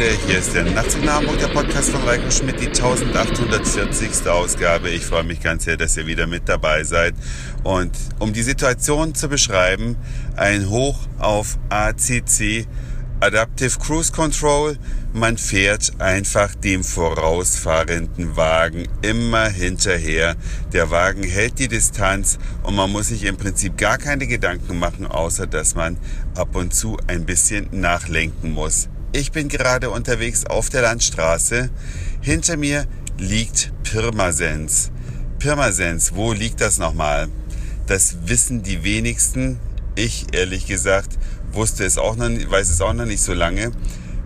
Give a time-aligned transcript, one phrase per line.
[0.00, 4.26] Freunde, hier ist der Nachtzug nach Hamburg, der Podcast von Reiko Schmidt, die 1840.
[4.30, 4.88] Ausgabe.
[4.88, 7.14] Ich freue mich ganz sehr, dass ihr wieder mit dabei seid.
[7.64, 9.96] Und um die Situation zu beschreiben,
[10.36, 12.66] ein Hoch auf ACC,
[13.20, 14.78] Adaptive Cruise Control.
[15.12, 20.34] Man fährt einfach dem vorausfahrenden Wagen immer hinterher.
[20.72, 25.04] Der Wagen hält die Distanz und man muss sich im Prinzip gar keine Gedanken machen,
[25.04, 25.98] außer dass man
[26.36, 28.88] ab und zu ein bisschen nachlenken muss.
[29.12, 31.70] Ich bin gerade unterwegs auf der Landstraße.
[32.20, 32.86] Hinter mir
[33.18, 34.90] liegt Pirmasens.
[35.38, 37.28] Pirmasens, wo liegt das nochmal?
[37.86, 39.58] Das wissen die wenigsten.
[39.96, 41.18] Ich ehrlich gesagt
[41.52, 43.72] wusste es auch noch, weiß es auch noch nicht so lange.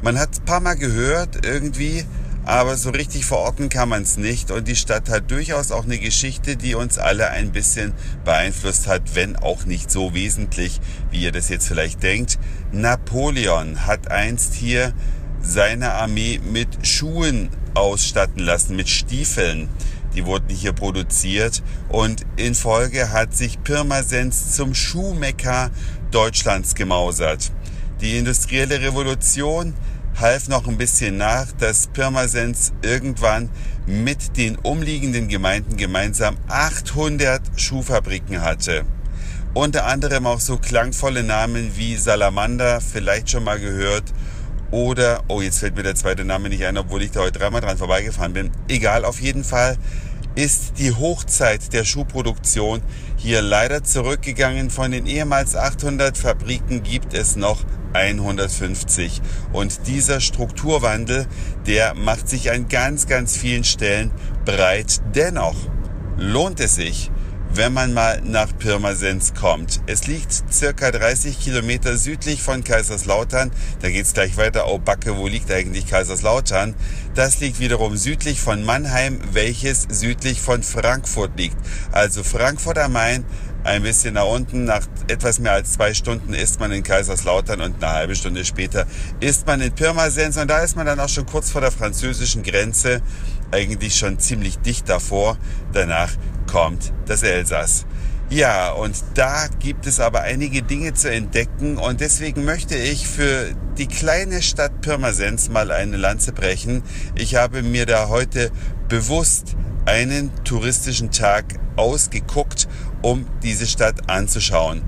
[0.03, 2.05] Man hat ein paar Mal gehört irgendwie,
[2.45, 4.51] aber so richtig verorten kann man es nicht.
[4.51, 7.93] Und die Stadt hat durchaus auch eine Geschichte, die uns alle ein bisschen
[8.25, 12.39] beeinflusst hat, wenn auch nicht so wesentlich, wie ihr das jetzt vielleicht denkt.
[12.73, 14.93] Napoleon hat einst hier
[15.41, 19.69] seine Armee mit Schuhen ausstatten lassen, mit Stiefeln.
[20.15, 25.71] Die wurden hier produziert und in Folge hat sich Pirmasens zum Schuhmecker
[26.13, 27.51] Deutschlands gemausert.
[28.01, 29.75] Die industrielle Revolution
[30.21, 33.51] half noch ein bisschen nach, dass Pirmasens irgendwann
[33.87, 38.85] mit den umliegenden Gemeinden gemeinsam 800 Schuhfabriken hatte.
[39.55, 44.05] Unter anderem auch so klangvolle Namen wie Salamander, vielleicht schon mal gehört,
[44.71, 47.61] oder, oh, jetzt fällt mir der zweite Name nicht ein, obwohl ich da heute dreimal
[47.61, 48.51] dran vorbeigefahren bin.
[48.67, 49.77] Egal, auf jeden Fall
[50.35, 52.83] ist die Hochzeit der Schuhproduktion
[53.17, 54.71] hier leider zurückgegangen.
[54.71, 59.23] Von den ehemals 800 Fabriken gibt es noch 150.
[59.53, 61.27] Und dieser Strukturwandel,
[61.67, 64.11] der macht sich an ganz, ganz vielen Stellen
[64.45, 65.01] breit.
[65.15, 65.57] Dennoch
[66.19, 67.11] lohnt es sich,
[67.57, 69.81] wenn man mal nach Pirmasens kommt.
[69.87, 73.53] Es liegt circa 30 Kilometer südlich von Kaiserslautern.
[73.81, 74.67] Da geht's gleich weiter.
[74.67, 76.75] Oh Backe, wo liegt eigentlich Kaiserslautern?
[77.15, 81.57] Das liegt wiederum südlich von Mannheim, welches südlich von Frankfurt liegt.
[81.93, 83.25] Also Frankfurt am Main,
[83.65, 84.65] ein bisschen nach unten.
[84.65, 88.87] Nach etwas mehr als zwei Stunden ist man in Kaiserslautern und eine halbe Stunde später
[89.21, 92.43] ist man in Pirmasens und da ist man dann auch schon kurz vor der französischen
[92.43, 93.01] Grenze,
[93.51, 95.39] eigentlich schon ziemlich dicht davor.
[95.73, 96.13] Danach
[96.51, 97.87] kommt das Elsass.
[98.31, 103.55] Ja, und da gibt es aber einige Dinge zu entdecken und deswegen möchte ich für
[103.77, 106.83] die kleine Stadt Pirmasens mal eine Lanze brechen.
[107.15, 108.51] Ich habe mir da heute
[108.89, 112.69] bewusst einen touristischen Tag ausgeguckt,
[113.03, 114.83] um diese Stadt anzuschauen.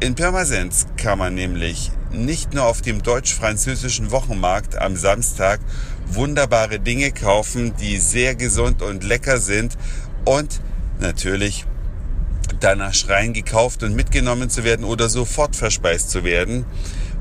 [0.00, 5.60] In Pirmasens kann man nämlich nicht nur auf dem deutsch-französischen Wochenmarkt am Samstag
[6.06, 9.76] wunderbare Dinge kaufen, die sehr gesund und lecker sind
[10.24, 10.60] und
[11.00, 11.64] natürlich
[12.60, 16.64] danach schreien, gekauft und mitgenommen zu werden oder sofort verspeist zu werden.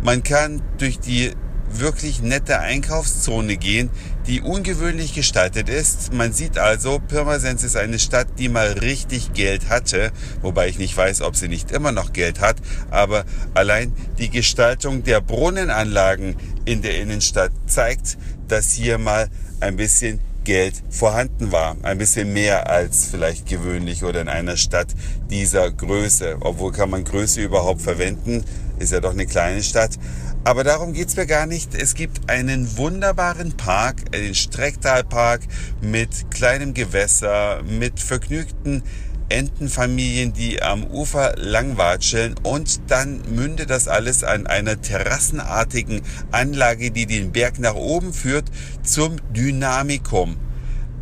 [0.04, 1.32] Man kann durch die
[1.80, 3.90] wirklich nette Einkaufszone gehen,
[4.28, 6.14] die ungewöhnlich gestaltet ist.
[6.14, 10.96] Man sieht also, Pirmasens ist eine Stadt, die mal richtig Geld hatte, wobei ich nicht
[10.96, 12.58] weiß, ob sie nicht immer noch Geld hat,
[12.92, 20.20] aber allein die Gestaltung der Brunnenanlagen in der Innenstadt zeigt, dass hier mal ein bisschen
[20.46, 21.76] Geld vorhanden war.
[21.82, 24.88] Ein bisschen mehr als vielleicht gewöhnlich oder in einer Stadt
[25.30, 26.38] dieser Größe.
[26.40, 28.46] Obwohl kann man Größe überhaupt verwenden,
[28.80, 29.98] ist ja doch eine kleine Stadt.
[30.44, 31.74] Aber darum geht's mir gar nicht.
[31.74, 35.42] Es gibt einen wunderbaren Park, den Strecktalpark
[35.82, 38.84] mit kleinem Gewässer, mit vergnügten
[39.30, 47.08] Entenfamilien, die am Ufer langwatscheln und dann mündet das alles an einer terrassenartigen Anlage, die
[47.08, 48.46] den Berg nach oben führt,
[48.84, 50.38] zum Dynamikum.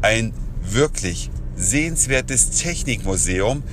[0.01, 3.63] Ein wirklich sehenswertes Technikmuseum,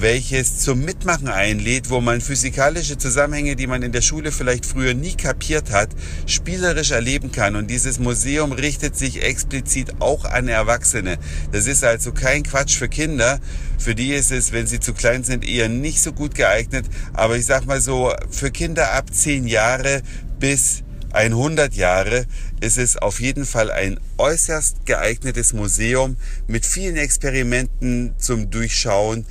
[0.00, 4.94] welches zum Mitmachen einlädt, wo man physikalische Zusammenhänge, die man in der Schule vielleicht früher
[4.94, 5.90] nie kapiert hat,
[6.26, 7.56] spielerisch erleben kann.
[7.56, 11.18] Und dieses Museum richtet sich explizit auch an Erwachsene.
[11.52, 13.40] Das ist also kein Quatsch für Kinder.
[13.78, 16.86] Für die ist es, wenn sie zu klein sind, eher nicht so gut geeignet.
[17.12, 20.02] Aber ich sag mal so, für Kinder ab zehn Jahre
[20.38, 20.82] bis
[21.12, 22.26] 100 Jahre
[22.60, 29.26] ist es auf jeden Fall ein äußerst geeignetes Museum mit vielen Experimenten zum Durchschauen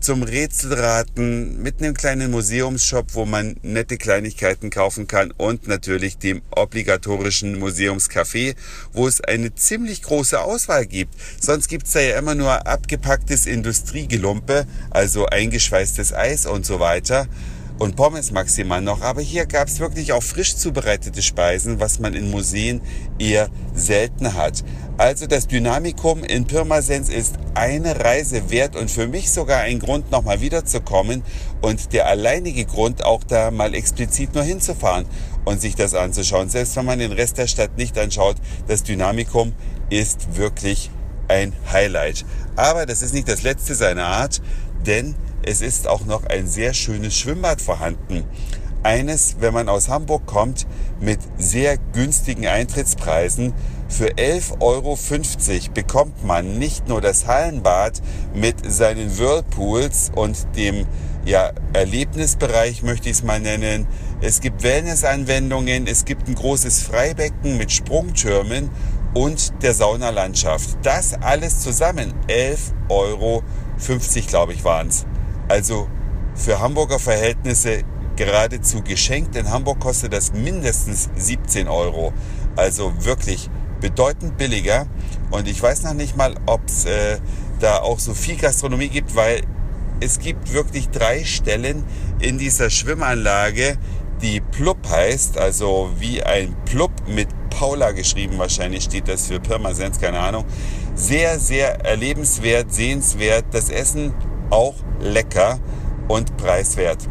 [0.00, 6.42] zum Rätselraten mit einem kleinen Museumsshop, wo man nette Kleinigkeiten kaufen kann und natürlich dem
[6.50, 8.56] obligatorischen Museumscafé,
[8.92, 11.14] wo es eine ziemlich große Auswahl gibt.
[11.40, 17.28] Sonst gibt's da ja immer nur abgepacktes Industriegelumpe, also eingeschweißtes Eis und so weiter
[17.80, 19.00] und Pommes maximal noch.
[19.00, 22.82] Aber hier gab es wirklich auch frisch zubereitete Speisen, was man in Museen
[23.18, 24.62] eher selten hat.
[24.98, 30.10] Also das Dynamikum in Pirmasens ist eine Reise wert und für mich sogar ein Grund,
[30.10, 31.22] nochmal wiederzukommen
[31.62, 35.06] und der alleinige Grund, auch da mal explizit nur hinzufahren.
[35.46, 36.50] und sich das anzuschauen.
[36.50, 38.36] Selbst wenn man den Rest der Stadt nicht anschaut,
[38.68, 39.54] das Dynamikum
[39.88, 40.90] ist wirklich
[41.28, 42.26] ein Highlight.
[42.56, 44.42] Aber das ist nicht das letzte seiner Art,
[44.86, 48.24] denn es ist auch noch ein sehr schönes Schwimmbad vorhanden.
[48.82, 50.66] Eines, wenn man aus Hamburg kommt,
[51.00, 53.52] mit sehr günstigen Eintrittspreisen.
[53.88, 54.98] Für 11,50 Euro
[55.74, 58.00] bekommt man nicht nur das Hallenbad
[58.34, 60.86] mit seinen Whirlpools und dem
[61.26, 63.86] ja, Erlebnisbereich, möchte ich es mal nennen.
[64.22, 68.70] Es gibt Wellnessanwendungen, es gibt ein großes Freibecken mit Sprungtürmen
[69.12, 70.78] und der Saunalandschaft.
[70.82, 73.42] Das alles zusammen 11,50 Euro,
[74.26, 75.06] glaube ich, waren es.
[75.48, 75.88] Also
[76.34, 77.82] für Hamburger Verhältnisse
[78.16, 79.36] geradezu geschenkt.
[79.36, 82.12] In Hamburg kostet das mindestens 17 Euro.
[82.56, 83.50] Also wirklich
[83.80, 84.86] bedeutend billiger.
[85.30, 87.18] Und ich weiß noch nicht mal, ob es äh,
[87.60, 89.42] da auch so viel Gastronomie gibt, weil
[90.00, 91.84] es gibt wirklich drei Stellen
[92.20, 93.76] in dieser Schwimmanlage,
[94.22, 97.28] die Plupp heißt, also wie ein Plupp mit
[97.60, 100.46] Paula geschrieben, wahrscheinlich steht das für Pirmasens, keine Ahnung.
[100.94, 104.14] Sehr, sehr erlebenswert, sehenswert, das Essen
[104.48, 105.58] auch lecker
[106.08, 107.06] und preiswert.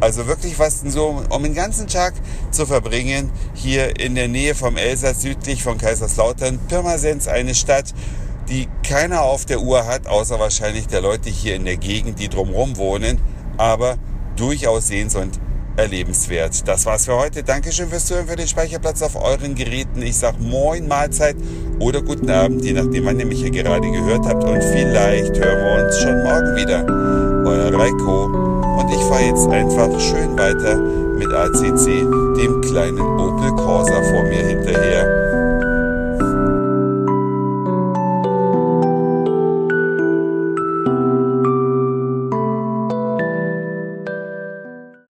[0.00, 2.14] Also wirklich was so, um den ganzen Tag
[2.50, 6.60] zu verbringen, hier in der Nähe vom Elsass, südlich von Kaiserslautern.
[6.66, 7.92] Pirmasens, eine Stadt,
[8.48, 12.30] die keiner auf der Uhr hat, außer wahrscheinlich der Leute hier in der Gegend, die
[12.30, 13.20] drumherum wohnen,
[13.58, 13.98] aber
[14.36, 15.38] durchaus sehens- und
[15.76, 16.66] erlebenswert.
[16.66, 17.42] Das war's für heute.
[17.42, 20.02] Dankeschön fürs Zuhören, für den Speicherplatz auf euren Geräten.
[20.02, 21.36] Ich sag Moin, Mahlzeit
[21.80, 24.44] oder guten Abend, je nachdem, wann ihr mich hier gerade gehört habt.
[24.44, 26.84] Und vielleicht hören wir uns schon morgen wieder.
[27.46, 28.24] Euer Reiko.
[28.78, 31.86] Und ich fahre jetzt einfach schön weiter mit ACC,
[32.36, 35.33] dem kleinen Opel Corsa vor mir hinterher.